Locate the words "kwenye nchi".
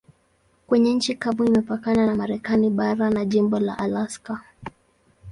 0.67-1.15